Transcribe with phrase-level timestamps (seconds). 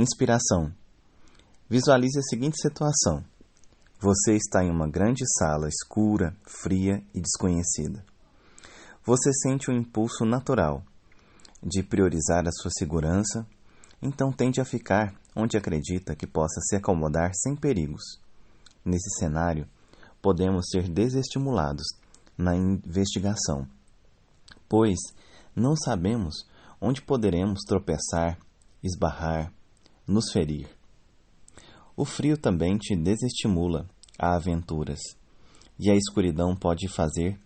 [0.00, 0.72] Inspiração.
[1.68, 3.24] Visualize a seguinte situação:
[4.00, 8.04] você está em uma grande sala escura, fria e desconhecida.
[9.04, 10.84] Você sente um impulso natural
[11.60, 13.44] de priorizar a sua segurança,
[14.00, 18.20] então tende a ficar onde acredita que possa se acomodar sem perigos.
[18.84, 19.66] Nesse cenário,
[20.22, 21.88] podemos ser desestimulados
[22.36, 23.66] na investigação,
[24.68, 24.96] pois
[25.56, 26.46] não sabemos
[26.80, 28.38] onde poderemos tropeçar,
[28.80, 29.52] esbarrar,
[30.08, 30.66] nos ferir.
[31.94, 33.86] O frio também te desestimula
[34.18, 35.00] a aventuras,
[35.78, 37.38] e a escuridão pode fazer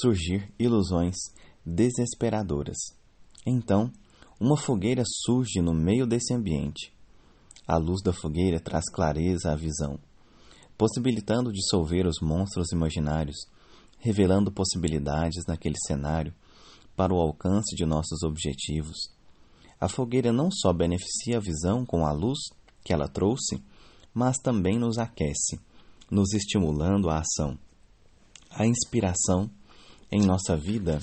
[0.00, 1.16] surgir ilusões
[1.64, 2.76] desesperadoras.
[3.44, 3.90] Então,
[4.40, 6.92] uma fogueira surge no meio desse ambiente.
[7.66, 9.98] A luz da fogueira traz clareza à visão,
[10.78, 13.36] possibilitando dissolver os monstros imaginários,
[13.98, 16.32] revelando possibilidades naquele cenário
[16.94, 19.15] para o alcance de nossos objetivos.
[19.80, 22.38] A fogueira não só beneficia a visão com a luz
[22.84, 23.62] que ela trouxe,
[24.14, 25.60] mas também nos aquece,
[26.10, 27.58] nos estimulando a ação.
[28.50, 29.50] A inspiração
[30.10, 31.00] em nossa vida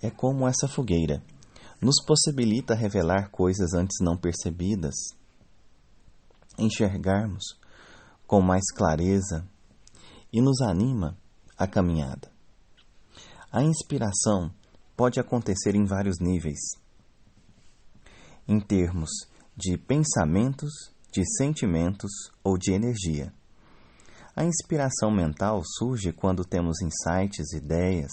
[0.00, 1.22] é como essa fogueira,
[1.80, 4.94] nos possibilita revelar coisas antes não percebidas,
[6.58, 7.44] enxergarmos
[8.26, 9.46] com mais clareza
[10.32, 11.16] e nos anima
[11.56, 12.32] a caminhada.
[13.50, 14.52] A inspiração
[14.96, 16.58] pode acontecer em vários níveis,
[18.46, 19.10] em termos
[19.56, 20.70] de pensamentos,
[21.12, 22.10] de sentimentos
[22.42, 23.32] ou de energia.
[24.34, 28.10] A inspiração mental surge quando temos insights, ideias,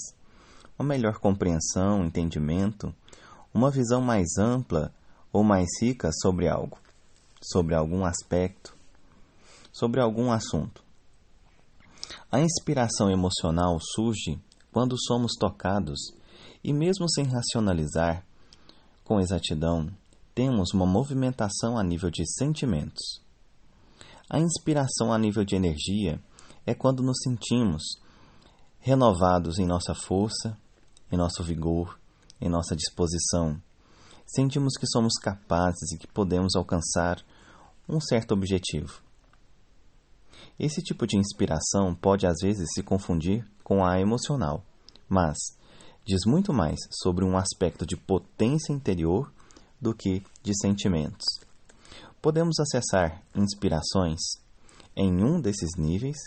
[0.77, 2.94] uma melhor compreensão, entendimento,
[3.53, 4.94] uma visão mais ampla
[5.31, 6.77] ou mais rica sobre algo,
[7.41, 8.75] sobre algum aspecto,
[9.71, 10.83] sobre algum assunto.
[12.31, 14.39] A inspiração emocional surge
[14.71, 15.99] quando somos tocados
[16.64, 18.25] e, mesmo sem racionalizar
[19.03, 19.89] com exatidão,
[20.40, 23.22] temos uma movimentação a nível de sentimentos.
[24.30, 26.18] A inspiração a nível de energia
[26.66, 27.84] é quando nos sentimos
[28.80, 30.58] renovados em nossa força,
[31.11, 31.99] em nosso vigor,
[32.39, 33.61] em nossa disposição.
[34.26, 37.22] Sentimos que somos capazes e que podemos alcançar
[37.86, 39.02] um certo objetivo.
[40.58, 44.64] Esse tipo de inspiração pode às vezes se confundir com a emocional,
[45.10, 45.38] mas
[46.05, 49.30] diz muito mais sobre um aspecto de potência interior
[49.82, 51.26] do que de sentimentos.
[52.22, 54.20] Podemos acessar inspirações
[54.95, 56.17] em um desses níveis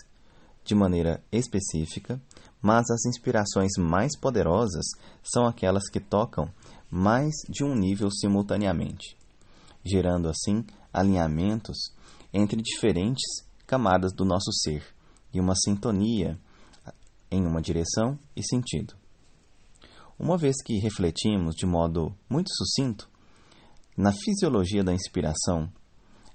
[0.65, 2.21] de maneira específica,
[2.61, 4.87] mas as inspirações mais poderosas
[5.23, 6.49] são aquelas que tocam
[6.91, 9.17] mais de um nível simultaneamente,
[9.85, 11.93] gerando assim alinhamentos
[12.33, 13.25] entre diferentes
[13.67, 14.85] camadas do nosso ser
[15.33, 16.39] e uma sintonia
[17.31, 18.95] em uma direção e sentido.
[20.19, 23.09] Uma vez que refletimos de modo muito sucinto
[23.97, 25.71] na fisiologia da inspiração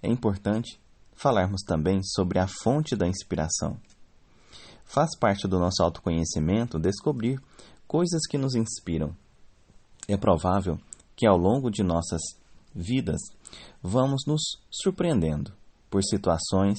[0.02, 0.80] é importante
[1.14, 3.80] falarmos também sobre a fonte da inspiração.
[4.86, 7.42] Faz parte do nosso autoconhecimento descobrir
[7.88, 9.16] coisas que nos inspiram.
[10.08, 10.80] É provável
[11.16, 12.22] que ao longo de nossas
[12.74, 13.20] vidas
[13.82, 15.52] vamos nos surpreendendo
[15.90, 16.78] por situações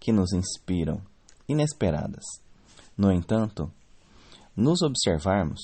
[0.00, 1.02] que nos inspiram,
[1.48, 2.24] inesperadas.
[2.96, 3.70] No entanto,
[4.56, 5.60] nos observarmos,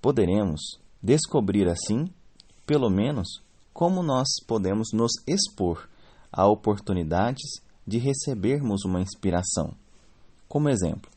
[0.00, 0.60] poderemos
[1.02, 2.08] descobrir assim,
[2.66, 3.40] pelo menos,
[3.72, 5.88] como nós podemos nos expor
[6.32, 9.72] a oportunidades de recebermos uma inspiração.
[10.48, 11.10] Como exemplo,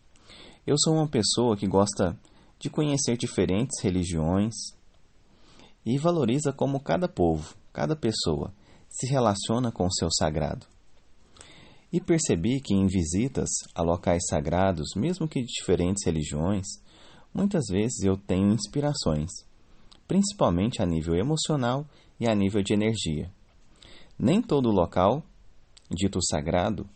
[0.65, 2.17] eu sou uma pessoa que gosta
[2.59, 4.53] de conhecer diferentes religiões
[5.85, 8.53] e valoriza como cada povo, cada pessoa
[8.87, 10.67] se relaciona com o seu sagrado.
[11.91, 16.67] E percebi que em visitas a locais sagrados, mesmo que de diferentes religiões,
[17.33, 19.31] muitas vezes eu tenho inspirações,
[20.09, 21.85] principalmente a nível emocional
[22.19, 23.31] e a nível de energia.
[24.17, 25.23] Nem todo local,
[25.87, 26.89] dito sagrado,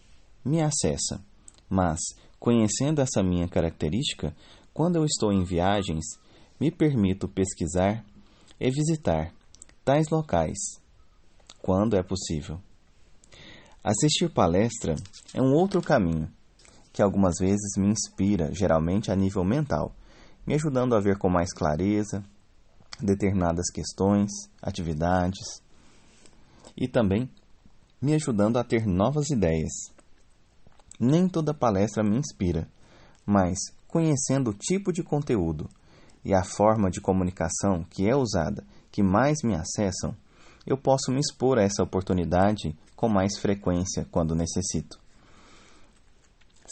[0.44, 1.24] me acessa,
[1.69, 2.00] mas,
[2.40, 4.35] conhecendo essa minha característica,
[4.74, 6.03] quando eu estou em viagens,
[6.59, 8.03] me permito pesquisar
[8.59, 9.31] e visitar
[9.85, 10.57] tais locais,
[11.62, 12.60] quando é possível.
[13.83, 14.95] Assistir palestra
[15.36, 16.27] é um outro caminho,
[16.92, 19.95] que algumas vezes me inspira, geralmente a nível mental,
[20.48, 22.24] me ajudando a ver com mais clareza,
[23.01, 24.31] determinadas questões,
[24.62, 25.62] atividades
[26.75, 27.30] e também
[28.01, 29.72] me ajudando a ter novas ideias.
[31.00, 32.68] Nem toda palestra me inspira,
[33.25, 33.57] mas
[33.88, 35.69] conhecendo o tipo de conteúdo
[36.24, 40.16] e a forma de comunicação que é usada que mais me acessam,
[40.66, 45.00] eu posso me expor a essa oportunidade com mais frequência quando necessito.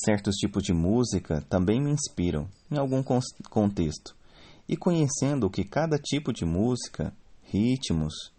[0.06, 3.04] Certos tipos de música também me inspiram em algum
[3.50, 4.16] contexto,
[4.72, 7.14] e conhecendo que cada tipo de música,
[7.44, 8.32] ritmos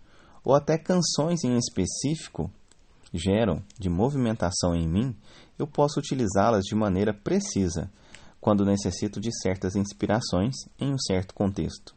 [0.43, 2.50] ou até canções em específico
[3.12, 5.14] geram de movimentação em mim,
[5.58, 7.93] eu posso utilizá-las de maneira precisa
[8.40, 11.94] quando necessito de certas inspirações em um certo contexto.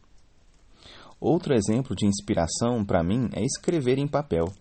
[1.18, 4.54] Outro exemplo de inspiração para mim é escrever em papel.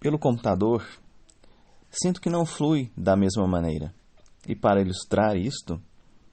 [0.00, 0.82] Pelo computador,
[1.90, 3.94] sinto que não flui da mesma maneira.
[4.48, 5.80] E para ilustrar isto,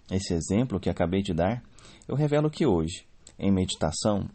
[0.10, 1.64] esse exemplo que acabei de dar,
[2.08, 3.06] eu revelo que hoje,
[3.38, 4.30] em meditação,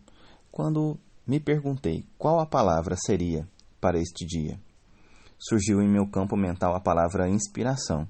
[0.50, 3.48] quando me perguntei qual a palavra seria
[3.80, 4.60] para este dia,
[5.38, 8.06] surgiu em meu campo mental a palavra inspiração.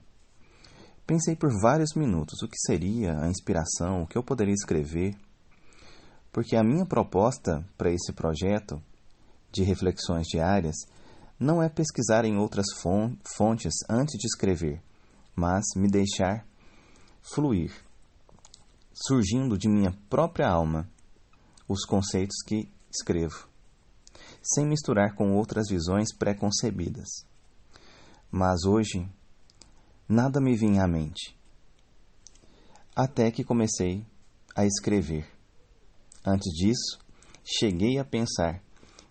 [1.06, 5.14] Pensei por vários minutos o que seria a inspiração, o que eu poderia escrever,
[6.32, 8.82] porque a minha proposta para esse projeto
[9.50, 10.74] de reflexões diárias
[11.38, 12.66] não é pesquisar em outras
[13.36, 14.82] fontes antes de escrever,
[15.34, 16.46] mas me deixar
[17.22, 17.72] fluir,
[18.92, 20.88] surgindo de minha própria alma
[21.68, 23.48] os conceitos que escrevo,
[24.42, 27.08] sem misturar com outras visões preconcebidas.
[28.30, 29.08] Mas hoje,
[30.08, 31.36] nada me vinha à mente,
[32.94, 34.04] até que comecei
[34.54, 35.26] a escrever.
[36.24, 36.98] Antes disso,
[37.44, 38.62] cheguei a pensar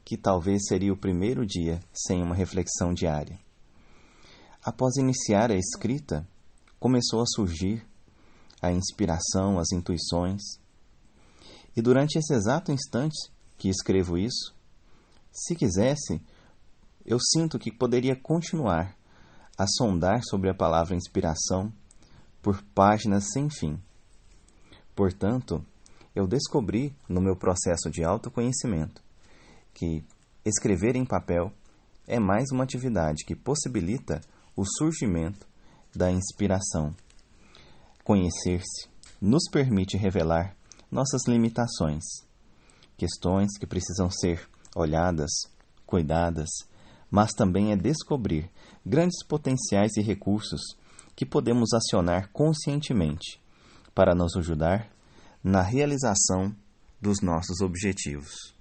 [0.05, 3.39] que talvez seria o primeiro dia sem uma reflexão diária.
[4.63, 6.27] Após iniciar a escrita,
[6.79, 7.85] começou a surgir
[8.61, 10.41] a inspiração, as intuições.
[11.75, 14.53] E durante esse exato instante que escrevo isso,
[15.31, 16.21] se quisesse,
[17.05, 18.95] eu sinto que poderia continuar
[19.57, 21.71] a sondar sobre a palavra inspiração
[22.41, 23.79] por páginas sem fim.
[24.95, 25.65] Portanto,
[26.15, 29.01] eu descobri no meu processo de autoconhecimento
[29.73, 30.03] que
[30.43, 31.51] escrever em papel
[32.07, 34.21] é mais uma atividade que possibilita
[34.55, 35.47] o surgimento
[35.95, 36.93] da inspiração.
[38.11, 38.89] Conhecer-se
[39.21, 40.53] nos permite revelar
[40.91, 42.03] nossas limitações,
[42.97, 45.31] questões que precisam ser olhadas,
[45.85, 46.49] cuidadas,
[47.09, 48.51] mas também é descobrir
[48.85, 50.59] grandes potenciais e recursos
[51.15, 53.39] que podemos acionar conscientemente
[53.95, 54.91] para nos ajudar
[55.41, 56.53] na realização
[56.99, 58.53] dos nossos objetivos.